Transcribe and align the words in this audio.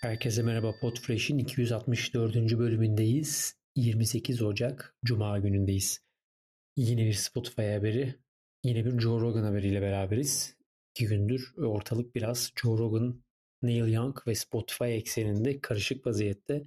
Herkese 0.00 0.42
merhaba 0.42 0.74
Podfresh'in 0.80 1.38
264. 1.38 2.58
bölümündeyiz. 2.58 3.56
28 3.76 4.42
Ocak 4.42 4.96
Cuma 5.04 5.38
günündeyiz. 5.38 6.00
Yine 6.76 7.06
bir 7.06 7.12
Spotify 7.12 7.62
haberi, 7.62 8.14
yine 8.64 8.84
bir 8.84 9.00
Joe 9.00 9.20
Rogan 9.20 9.44
haberiyle 9.44 9.82
beraberiz. 9.82 10.56
İki 10.94 11.06
gündür 11.06 11.54
ortalık 11.56 12.14
biraz 12.14 12.52
Joe 12.62 12.78
Rogan, 12.78 13.22
Neil 13.62 13.92
Young 13.92 14.26
ve 14.26 14.34
Spotify 14.34 14.84
ekseninde 14.84 15.60
karışık 15.60 16.06
vaziyette. 16.06 16.64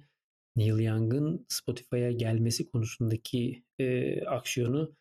Neil 0.56 0.78
Young'ın 0.78 1.46
Spotify'a 1.48 2.10
gelmesi 2.10 2.70
konusundaki 2.70 3.64
e, 3.78 4.20
aksiyonu 4.26 4.96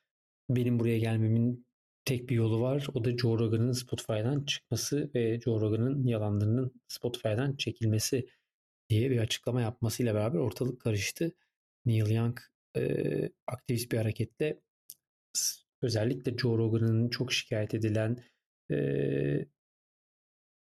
benim 0.50 0.80
buraya 0.80 0.98
gelmemin 0.98 1.66
tek 2.06 2.30
bir 2.30 2.36
yolu 2.36 2.62
var. 2.62 2.88
O 2.94 3.06
da 3.06 3.18
Joe 3.18 3.40
Rogan'ın 3.40 3.72
Spotify'dan 3.72 4.46
çıkması 4.46 5.12
ve 5.16 5.42
Joe 5.42 5.62
Rogan'ın 5.62 6.08
yalanlarının 6.08 6.82
Spotify'dan 6.88 7.56
çekilmesi 7.56 8.28
diye 8.90 9.12
bir 9.12 9.18
açıklama 9.18 9.62
yapmasıyla 9.62 10.16
beraber 10.16 10.40
ortalık 10.40 10.82
karıştı. 10.82 11.32
Neil 11.86 12.10
Young 12.10 12.40
e, 12.78 13.30
aktivist 13.48 13.92
bir 13.92 13.98
hareketle 13.98 14.60
özellikle 15.82 16.38
Joe 16.38 16.58
Rogan'ın 16.58 17.10
çok 17.10 17.34
şikayet 17.34 17.74
edilen 17.74 18.24
e, 18.72 19.46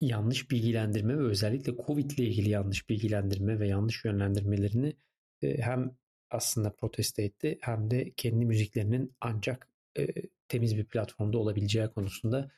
yanlış 0.00 0.50
bilgilendirme 0.50 1.18
ve 1.18 1.22
özellikle 1.22 1.76
Covid 1.86 2.10
ile 2.10 2.24
ilgili 2.24 2.50
yanlış 2.50 2.88
bilgilendirme 2.88 3.60
ve 3.60 3.68
yanlış 3.68 4.04
yönlendirmelerini 4.04 4.96
e, 5.42 5.58
hem 5.58 5.96
aslında 6.30 6.72
protesto 6.72 7.22
etti 7.22 7.58
hem 7.60 7.90
de 7.90 8.12
kendi 8.16 8.44
müziklerinin 8.44 9.12
ancak 9.20 9.68
e, 9.98 10.06
temiz 10.48 10.76
bir 10.76 10.84
platformda 10.84 11.38
olabileceği 11.38 11.88
konusunda 11.88 12.50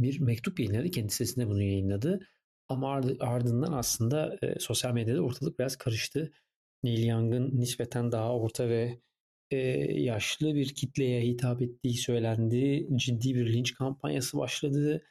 bir 0.00 0.20
mektup 0.20 0.60
yayınladı. 0.60 0.90
Kendi 0.90 1.12
sitesinde 1.12 1.48
bunu 1.48 1.62
yayınladı. 1.62 2.20
Ama 2.68 3.00
ardından 3.20 3.72
aslında 3.72 4.38
e, 4.42 4.58
sosyal 4.58 4.92
medyada 4.92 5.20
ortalık 5.20 5.58
biraz 5.58 5.76
karıştı. 5.76 6.32
Neil 6.82 7.06
Young'ın 7.06 7.60
nispeten 7.60 8.12
daha 8.12 8.36
orta 8.36 8.68
ve 8.68 9.00
e, 9.50 9.56
yaşlı 10.02 10.54
bir 10.54 10.74
kitleye 10.74 11.22
hitap 11.22 11.62
ettiği 11.62 11.94
söylendi. 11.94 12.88
Ciddi 12.96 13.34
bir 13.34 13.52
linç 13.52 13.74
kampanyası 13.74 14.38
başladı. 14.38 15.02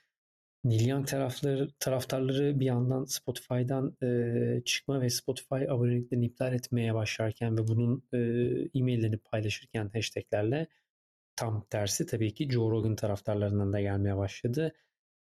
Neil 0.63 0.87
Young 0.87 1.07
tarafları, 1.07 1.69
taraftarları 1.79 2.59
bir 2.59 2.65
yandan 2.65 3.05
Spotify'dan 3.05 3.97
e, 4.03 4.61
çıkma 4.65 5.01
ve 5.01 5.09
Spotify 5.09 5.55
aboneliklerini 5.55 6.25
iptal 6.25 6.53
etmeye 6.53 6.93
başlarken 6.93 7.57
ve 7.57 7.67
bunun 7.67 8.03
e, 8.13 8.17
e-maillerini 8.79 9.17
paylaşırken 9.17 9.89
hashtaglerle 9.93 10.67
tam 11.35 11.65
tersi 11.69 12.05
tabii 12.05 12.33
ki 12.33 12.49
Joe 12.51 12.71
Rogan 12.71 12.95
taraftarlarından 12.95 13.73
da 13.73 13.81
gelmeye 13.81 14.17
başladı. 14.17 14.73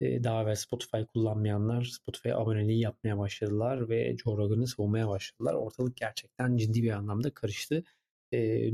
Daha 0.03 0.43
evvel 0.43 0.55
Spotify 0.55 1.03
kullanmayanlar 1.13 1.85
Spotify 1.85 2.33
aboneliği 2.33 2.81
yapmaya 2.81 3.19
başladılar 3.19 3.89
ve 3.89 4.17
Joe 4.17 4.37
Rogan'ı 4.37 4.67
savunmaya 4.67 5.09
başladılar. 5.09 5.55
Ortalık 5.55 5.97
gerçekten 5.97 6.57
ciddi 6.57 6.83
bir 6.83 6.91
anlamda 6.91 7.35
karıştı. 7.35 7.85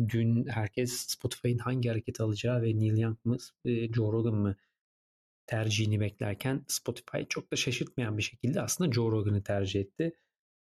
Dün 0.08 0.47
herkes 0.47 0.92
Spotify'ın 0.92 1.58
hangi 1.58 1.89
hareketi 1.89 2.22
alacağı 2.22 2.62
ve 2.62 2.78
Neil 2.78 2.98
Young 2.98 3.19
mı 3.24 3.36
Joe 3.64 4.12
Rogan 4.12 4.34
mı 4.34 4.56
tercihini 5.46 6.00
beklerken 6.00 6.64
Spotify 6.69 7.19
çok 7.28 7.52
da 7.52 7.56
şaşırtmayan 7.56 8.19
bir 8.19 8.22
şekilde 8.22 8.61
aslında 8.61 8.92
Joe 8.92 9.11
Rogan'ı 9.11 9.42
tercih 9.42 9.80
etti. 9.80 10.12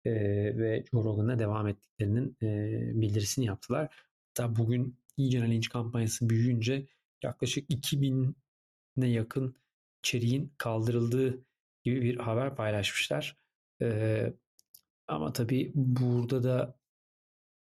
Ve 0.06 0.84
Joe 0.92 1.04
Rogan'a 1.04 1.38
devam 1.38 1.68
ettiklerinin 1.68 2.36
e, 2.42 3.00
bildirisini 3.00 3.44
yaptılar. 3.44 3.94
Hatta 4.28 4.56
bugün 4.56 4.98
iyice 5.16 5.42
linç 5.42 5.68
kampanyası 5.68 6.30
büyüyünce 6.30 6.86
yaklaşık 7.22 7.70
2000'e 7.70 9.06
yakın 9.06 9.56
içeriğin 10.02 10.52
kaldırıldığı 10.58 11.44
gibi 11.84 12.02
bir 12.02 12.16
haber 12.16 12.56
paylaşmışlar. 12.56 13.36
Ee, 13.82 14.32
ama 15.08 15.32
tabii 15.32 15.72
burada 15.74 16.42
da 16.42 16.78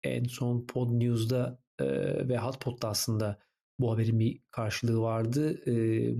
en 0.03 0.23
son 0.23 0.65
Pod 0.67 0.99
News'da 0.99 1.59
e, 1.79 1.85
ve 2.29 2.37
Hotpot'ta 2.37 2.89
aslında 2.89 3.39
bu 3.79 3.91
haberin 3.91 4.19
bir 4.19 4.39
karşılığı 4.51 5.01
vardı. 5.01 5.61
E, 5.67 5.73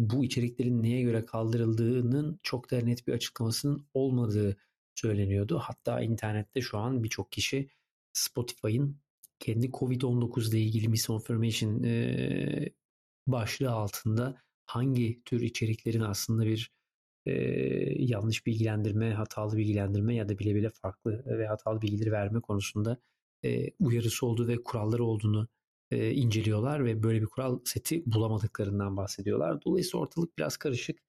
bu 0.09 0.25
içeriklerin 0.25 0.83
neye 0.83 1.01
göre 1.01 1.25
kaldırıldığının 1.25 2.39
çok 2.43 2.71
da 2.71 2.81
net 2.81 3.07
bir 3.07 3.13
açıklamasının 3.13 3.87
olmadığı 3.93 4.57
söyleniyordu. 4.95 5.59
Hatta 5.59 6.01
internette 6.01 6.61
şu 6.61 6.77
an 6.77 7.03
birçok 7.03 7.31
kişi 7.31 7.69
Spotify'ın 8.13 9.01
kendi 9.39 9.67
Covid-19 9.67 10.49
ile 10.49 10.59
ilgili 10.59 10.87
misinformation 10.87 11.83
e, 11.83 12.69
başlığı 13.27 13.71
altında 13.71 14.41
hangi 14.65 15.21
tür 15.25 15.41
içeriklerin 15.41 16.01
aslında 16.01 16.45
bir 16.45 16.71
e, 17.25 17.31
yanlış 18.03 18.45
bilgilendirme, 18.45 19.13
hatalı 19.13 19.57
bilgilendirme 19.57 20.15
ya 20.15 20.29
da 20.29 20.39
bile 20.39 20.55
bile 20.55 20.69
farklı 20.69 21.23
ve 21.25 21.47
hatalı 21.47 21.81
bilgileri 21.81 22.11
verme 22.11 22.41
konusunda 22.41 22.97
e, 23.45 23.71
uyarısı 23.79 24.25
olduğu 24.25 24.47
ve 24.47 24.63
kuralları 24.63 25.03
olduğunu 25.03 25.47
e, 25.91 26.11
inceliyorlar 26.11 26.85
ve 26.85 27.03
böyle 27.03 27.21
bir 27.21 27.25
kural 27.25 27.59
seti 27.65 28.03
bulamadıklarından 28.05 28.97
bahsediyorlar. 28.97 29.61
Dolayısıyla 29.65 29.99
ortalık 29.99 30.37
biraz 30.37 30.57
karışık. 30.57 30.99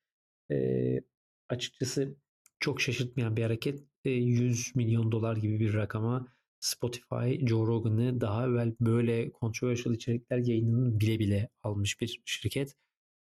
E, 0.51 1.01
açıkçası 1.49 2.17
çok 2.61 2.81
şaşırtmayan 2.81 3.37
bir 3.37 3.43
hareket. 3.43 3.85
E, 4.05 4.11
100 4.11 4.77
milyon 4.77 5.13
dolar 5.13 5.37
gibi 5.37 5.61
bir 5.61 5.75
rakama 5.75 6.38
Spotify, 6.61 7.47
Joe 7.47 7.67
Rogan'ı 7.67 8.21
daha 8.21 8.47
evvel 8.47 8.75
böyle 8.81 9.33
controversial 9.41 9.95
içerikler 9.95 10.39
yayınını 10.39 11.01
bile 11.01 11.19
bile 11.19 11.49
almış 11.63 12.01
bir 12.01 12.23
şirket. 12.25 12.75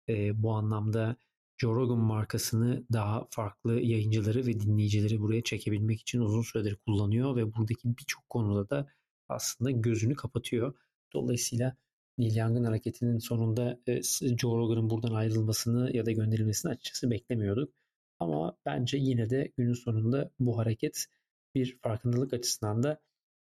E, 0.09 0.43
bu 0.43 0.51
anlamda 0.51 1.17
Joe 1.57 1.75
Rogan 1.75 1.97
markasını 1.97 2.85
daha 2.93 3.27
farklı 3.29 3.81
yayıncıları 3.81 4.45
ve 4.45 4.59
dinleyicileri 4.59 5.19
buraya 5.19 5.43
çekebilmek 5.43 6.01
için 6.01 6.19
uzun 6.19 6.41
süredir 6.41 6.75
kullanıyor 6.75 7.35
ve 7.35 7.53
buradaki 7.55 7.97
birçok 7.97 8.29
konuda 8.29 8.69
da 8.69 8.87
aslında 9.29 9.71
gözünü 9.71 10.15
kapatıyor. 10.15 10.73
Dolayısıyla 11.13 11.77
Neil 12.17 12.35
Young'ın 12.35 12.63
hareketinin 12.63 13.19
sonunda 13.19 13.79
e, 13.87 14.01
Joe 14.37 14.57
Rogan'ın 14.57 14.89
buradan 14.89 15.13
ayrılmasını 15.13 15.95
ya 15.95 16.05
da 16.05 16.11
gönderilmesini 16.11 16.71
açıkçası 16.71 17.11
beklemiyorduk. 17.11 17.73
Ama 18.19 18.57
bence 18.65 18.97
yine 18.97 19.29
de 19.29 19.51
günün 19.57 19.73
sonunda 19.73 20.31
bu 20.39 20.57
hareket 20.57 21.07
bir 21.55 21.77
farkındalık 21.81 22.33
açısından 22.33 22.83
da 22.83 22.99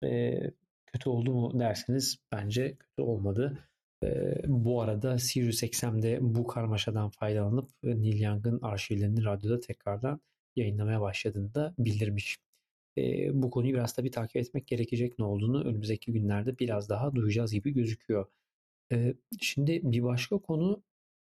e, 0.03 0.39
kötü 0.85 1.09
oldu 1.09 1.33
mu 1.33 1.59
derseniz 1.59 2.17
bence 2.31 2.75
kötü 2.75 3.01
olmadı. 3.01 3.59
E, 4.03 4.35
bu 4.47 4.81
arada 4.81 5.17
Sirius 5.17 5.63
XM'de 5.63 6.17
bu 6.21 6.47
karmaşadan 6.47 7.09
faydalanıp 7.09 7.69
Neil 7.83 8.21
Young'ın 8.21 8.59
arşivlerini 8.61 9.25
radyoda 9.25 9.59
tekrardan 9.59 10.19
yayınlamaya 10.55 11.01
başladığını 11.01 11.53
da 11.53 11.75
bildirmiş. 11.79 12.37
E, 12.97 13.29
bu 13.41 13.49
konuyu 13.49 13.73
biraz 13.73 13.93
tabii 13.93 14.11
takip 14.11 14.35
etmek 14.35 14.67
gerekecek 14.67 15.19
ne 15.19 15.25
olduğunu 15.25 15.63
önümüzdeki 15.63 16.13
günlerde 16.13 16.59
biraz 16.59 16.89
daha 16.89 17.15
duyacağız 17.15 17.51
gibi 17.51 17.73
gözüküyor. 17.73 18.25
E, 18.91 19.13
şimdi 19.41 19.81
bir 19.83 20.03
başka 20.03 20.37
konu 20.37 20.83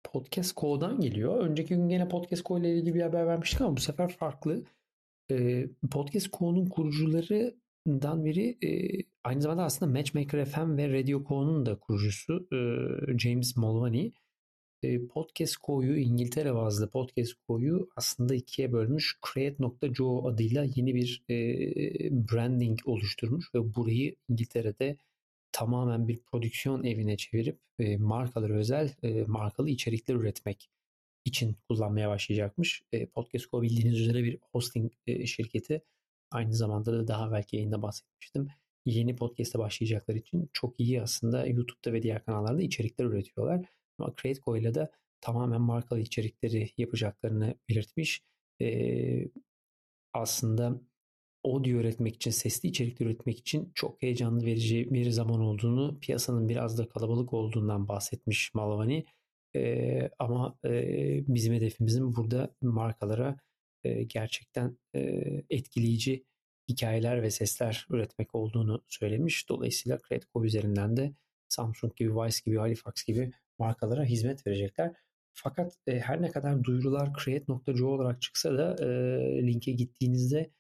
Podcast 0.04 0.58
Co'dan 0.58 1.02
geliyor. 1.02 1.38
Önceki 1.38 1.70
gün 1.70 1.90
gene 1.90 2.08
Podcast 2.08 2.46
Co 2.46 2.60
ile 2.60 2.76
ilgili 2.76 2.96
bir 2.96 3.02
haber 3.02 3.28
vermiştik 3.28 3.62
ama 3.62 3.78
bu 3.78 3.82
sefer 3.82 4.10
farklı. 4.10 4.64
E, 5.32 5.66
Podcast 5.92 6.34
Co'nun 6.34 6.66
kurucuları 6.66 7.56
dan 7.88 8.26
biri 8.26 8.58
e, 8.64 8.70
aynı 9.24 9.42
zamanda 9.42 9.64
aslında 9.64 9.92
Matchmaker 9.92 10.46
FM 10.46 10.78
ve 10.78 11.00
Radio 11.00 11.24
Co'nun 11.28 11.66
da 11.66 11.80
kurucusu 11.80 12.48
e, 12.54 12.58
James 13.18 13.58
Mulvaney. 13.58 14.14
E, 14.84 15.08
Podcast 15.08 15.56
Co'yu 15.64 15.98
İngiltere 15.98 16.56
bazlı 16.56 16.90
Podcast 16.90 17.34
Co'yu 17.48 17.90
aslında 17.96 18.36
ikiye 18.36 18.72
bölmüş. 18.72 19.20
Create.co 19.34 20.28
adıyla 20.28 20.66
yeni 20.76 20.96
bir 20.96 21.24
e, 21.30 21.36
branding 22.12 22.80
oluşturmuş 22.86 23.56
ve 23.56 23.76
burayı 23.76 24.16
İngiltere'de 24.30 24.98
tamamen 25.52 26.08
bir 26.08 26.20
prodüksiyon 26.20 26.84
evine 26.84 27.18
çevirip 27.18 27.60
e, 27.80 27.98
markalara 27.98 28.54
özel 28.54 28.94
e, 29.04 29.24
markalı 29.24 29.70
içerikler 29.70 30.16
üretmek 30.16 30.70
için 31.26 31.56
kullanmaya 31.70 32.10
başlayacakmış. 32.10 32.84
E, 32.92 33.06
Podcast 33.06 33.52
Co 33.52 33.62
bildiğiniz 33.62 34.00
üzere 34.00 34.24
bir 34.24 34.38
hosting 34.52 34.92
e, 35.08 35.26
şirketi 35.26 35.82
Aynı 36.32 36.54
zamanda 36.54 36.94
da 36.94 37.08
daha 37.08 37.32
belki 37.32 37.56
yayında 37.56 37.82
bahsetmiştim. 37.82 38.48
Yeni 38.86 39.16
podcast'e 39.16 39.60
başlayacaklar 39.60 40.16
için 40.16 40.50
çok 40.54 40.80
iyi 40.80 41.02
aslında 41.02 41.46
YouTube'da 41.46 41.94
ve 41.94 42.04
diğer 42.04 42.26
kanallarda 42.26 42.62
içerikler 42.62 43.06
üretiyorlar. 43.06 43.66
Ama 44.00 44.14
CreateCo 44.22 44.58
ile 44.58 44.74
de 44.74 44.92
tamamen 45.22 45.62
markalı 45.62 46.00
içerikleri 46.00 46.70
yapacaklarını 46.78 47.56
belirtmiş. 47.70 48.24
Ee, 48.62 49.28
aslında 50.14 50.82
audio 51.44 51.72
üretmek 51.72 52.16
için, 52.16 52.32
sesli 52.32 52.70
içerikler 52.70 53.06
üretmek 53.06 53.40
için 53.40 53.72
çok 53.76 54.02
heyecanlı 54.02 54.46
verici 54.46 54.94
bir 54.94 55.12
zaman 55.12 55.40
olduğunu, 55.42 56.00
piyasanın 56.00 56.50
biraz 56.50 56.78
da 56.78 56.90
kalabalık 56.90 57.34
olduğundan 57.34 57.88
bahsetmiş 57.88 58.54
Malavani. 58.54 59.06
Ee, 59.56 60.10
ama 60.20 60.58
e, 60.66 60.72
bizim 61.28 61.54
hedefimizin 61.54 62.16
burada 62.16 62.56
markalara 62.62 63.38
e, 63.88 64.04
gerçekten 64.04 64.78
e, 64.96 65.00
etkileyici 65.50 66.24
hikayeler 66.70 67.22
ve 67.22 67.32
sesler 67.32 67.88
üretmek 67.90 68.36
olduğunu 68.36 68.84
söylemiş. 68.88 69.50
Dolayısıyla 69.50 70.00
Credco 70.10 70.46
üzerinden 70.46 70.98
de 70.98 71.14
Samsung 71.50 71.96
gibi, 71.96 72.16
Vice 72.16 72.38
gibi, 72.46 72.58
Halifax 72.58 73.04
gibi 73.04 73.32
markalara 73.60 74.04
hizmet 74.04 74.48
verecekler. 74.48 74.94
Fakat 75.34 75.78
e, 75.88 76.00
her 76.00 76.22
ne 76.22 76.32
kadar 76.32 76.64
duyurular 76.64 77.10
create.co 77.24 77.88
olarak 77.88 78.22
çıksa 78.22 78.58
da 78.58 78.76
e, 78.86 78.88
linke 79.48 79.72
gittiğinizde 79.72 80.52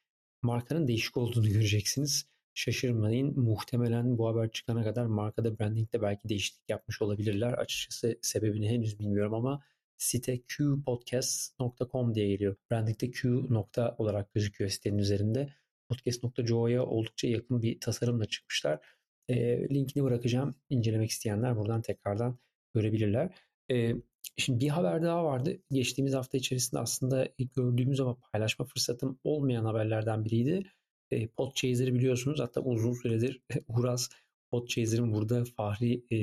markanın 0.41 0.87
değişik 0.87 1.17
olduğunu 1.17 1.49
göreceksiniz. 1.49 2.25
Şaşırmayın. 2.53 3.39
Muhtemelen 3.39 4.17
bu 4.17 4.27
haber 4.27 4.51
çıkana 4.51 4.83
kadar 4.83 5.05
markada 5.05 5.59
brandingde 5.59 6.01
belki 6.01 6.29
değişiklik 6.29 6.69
yapmış 6.69 7.01
olabilirler. 7.01 7.53
Açıkçası 7.53 8.19
sebebini 8.21 8.69
henüz 8.69 8.99
bilmiyorum 8.99 9.33
ama 9.33 9.61
site 9.97 10.41
qpodcast.com 10.47 12.15
diye 12.15 12.27
geliyor. 12.27 12.55
Brandingde 12.71 13.11
Q 13.11 13.45
nokta 13.49 13.95
olarak 13.97 14.33
gözüküyor 14.33 14.69
sitenin 14.69 14.97
üzerinde. 14.97 15.53
Podcast.co'ya 15.89 16.85
oldukça 16.85 17.27
yakın 17.27 17.61
bir 17.61 17.79
tasarımla 17.79 18.25
çıkmışlar. 18.25 18.79
E, 19.27 19.69
linkini 19.69 20.03
bırakacağım. 20.03 20.55
İncelemek 20.69 21.09
isteyenler 21.09 21.57
buradan 21.57 21.81
tekrardan 21.81 22.39
görebilirler. 22.73 23.35
E, 23.71 23.93
şimdi 24.37 24.65
bir 24.65 24.69
haber 24.69 25.03
daha 25.03 25.25
vardı. 25.25 25.57
Geçtiğimiz 25.71 26.13
hafta 26.13 26.37
içerisinde 26.37 26.79
aslında 26.81 27.27
gördüğümüz 27.55 27.99
ama 27.99 28.17
paylaşma 28.31 28.65
fırsatım 28.65 29.19
olmayan 29.23 29.65
haberlerden 29.65 30.25
biriydi. 30.25 30.71
E, 31.11 31.27
Podchaser'ı 31.27 31.93
biliyorsunuz. 31.93 32.39
Hatta 32.39 32.61
uzun 32.61 32.93
süredir 32.93 33.41
Uraz 33.67 34.09
Podchaser'ın 34.51 35.13
burada 35.13 35.43
fahri 35.45 36.03
e, 36.11 36.17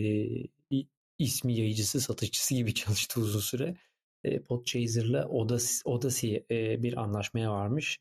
ismi 1.19 1.59
yayıcısı, 1.59 2.01
satıcısı 2.01 2.55
gibi 2.55 2.75
çalıştı 2.75 3.21
uzun 3.21 3.41
süre. 3.41 3.77
E, 4.25 4.43
Podchaser'la 4.43 5.29
Odyssey 5.85 6.47
e, 6.51 6.83
bir 6.83 7.03
anlaşmaya 7.03 7.53
varmış. 7.53 7.99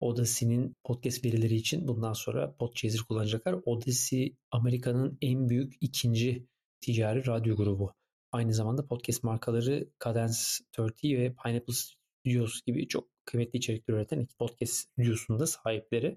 Odyssey'nin 0.00 0.76
podcast 0.84 1.24
verileri 1.24 1.54
için 1.54 1.88
bundan 1.88 2.12
sonra 2.12 2.56
Podchaser 2.56 3.00
kullanacaklar. 3.00 3.56
Odyssey 3.64 4.36
Amerika'nın 4.50 5.18
en 5.20 5.48
büyük 5.48 5.74
ikinci 5.80 6.46
ticari 6.80 7.26
radyo 7.26 7.56
grubu. 7.56 7.94
Aynı 8.32 8.54
zamanda 8.54 8.86
podcast 8.86 9.24
markaları 9.24 9.88
Cadence 10.04 10.38
30 10.78 11.04
ve 11.04 11.34
Pineapple 11.44 11.74
Studios 11.74 12.62
gibi 12.66 12.88
çok 12.88 13.08
kıymetli 13.24 13.56
içerikler 13.56 13.94
üreten 13.94 14.20
iki 14.20 14.36
podcast 14.36 14.72
stüdyosunda 14.72 15.46
sahipleri. 15.46 16.16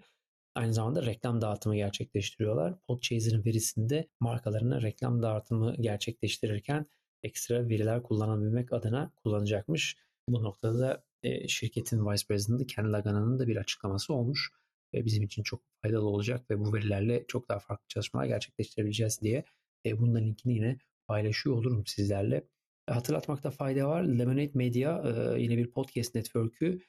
Aynı 0.56 0.74
zamanda 0.74 1.06
reklam 1.06 1.42
dağıtımı 1.42 1.76
gerçekleştiriyorlar. 1.76 2.80
Podchaser'ın 2.88 3.46
verisinde 3.46 4.08
markalarına 4.20 4.82
reklam 4.82 5.22
dağıtımı 5.22 5.76
gerçekleştirirken 5.80 6.86
ekstra 7.24 7.70
veriler 7.70 8.04
kullanabilmek 8.04 8.74
adına 8.74 9.12
kullanacakmış. 9.16 9.98
Bu 10.30 10.44
noktada 10.44 10.80
da 10.80 11.04
e, 11.24 11.48
şirketin 11.48 12.06
Vice 12.06 12.26
President'ı 12.28 12.68
Ken 12.68 12.94
Lagana'nın 12.94 13.40
da 13.40 13.48
bir 13.48 13.58
açıklaması 13.58 14.14
olmuş. 14.14 14.52
ve 14.94 15.06
Bizim 15.06 15.24
için 15.24 15.44
çok 15.44 15.62
faydalı 15.82 16.06
olacak 16.06 16.50
ve 16.50 16.60
bu 16.60 16.74
verilerle 16.74 17.26
çok 17.28 17.50
daha 17.50 17.60
farklı 17.60 17.88
çalışmalar 17.88 18.26
gerçekleştirebileceğiz 18.26 19.22
diye 19.22 19.46
e, 19.86 20.00
bunun 20.00 20.16
linkini 20.16 20.54
yine 20.54 20.78
paylaşıyor 21.08 21.56
olurum 21.56 21.86
sizlerle. 21.86 22.48
Hatırlatmakta 22.90 23.52
fayda 23.52 23.90
var. 23.90 24.04
Lemonade 24.04 24.52
Media 24.54 25.10
e, 25.10 25.42
yine 25.42 25.58
bir 25.58 25.72
podcast 25.72 26.16
network'ü 26.16 26.80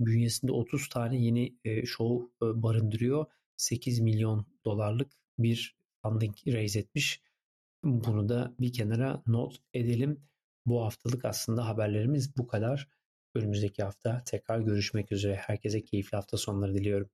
bünyesinde 0.00 0.52
30 0.52 0.88
tane 0.88 1.16
yeni 1.16 1.56
show 1.86 2.28
barındırıyor. 2.40 3.26
8 3.56 4.00
milyon 4.00 4.46
dolarlık 4.64 5.12
bir 5.38 5.76
funding 6.02 6.34
raise 6.46 6.78
etmiş. 6.78 7.22
Bunu 7.84 8.28
da 8.28 8.54
bir 8.60 8.72
kenara 8.72 9.22
not 9.26 9.56
edelim. 9.74 10.20
Bu 10.66 10.84
haftalık 10.84 11.24
aslında 11.24 11.66
haberlerimiz 11.68 12.36
bu 12.36 12.46
kadar. 12.46 12.88
Önümüzdeki 13.34 13.82
hafta 13.82 14.22
tekrar 14.26 14.60
görüşmek 14.60 15.12
üzere. 15.12 15.34
Herkese 15.34 15.84
keyifli 15.84 16.16
hafta 16.16 16.36
sonları 16.36 16.74
diliyorum. 16.74 17.10